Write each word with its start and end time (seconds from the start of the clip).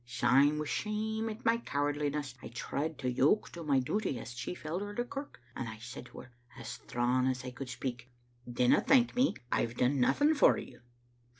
Syne 0.03 0.57
wi' 0.57 0.65
shame 0.65 1.29
at 1.29 1.45
my 1.45 1.57
cowardliness, 1.59 2.33
I 2.41 2.47
tried 2.47 2.97
to 2.97 3.11
yoke 3.11 3.51
to 3.51 3.61
my 3.61 3.77
duty 3.79 4.17
as 4.17 4.33
chief 4.33 4.65
elder 4.65 4.89
o' 4.89 4.95
the 4.95 5.05
kirk, 5.05 5.39
and 5.55 5.69
I 5.69 5.77
said 5.77 6.07
to 6.07 6.21
her, 6.21 6.31
as 6.57 6.77
thrawn 6.77 7.27
as 7.27 7.45
I 7.45 7.51
could 7.51 7.69
speak, 7.69 8.09
'Dinna 8.51 8.81
thank 8.81 9.15
me; 9.15 9.35
I've 9.51 9.77
done 9.77 9.99
nothing 9.99 10.33
for 10.33 10.57
you.' 10.57 10.79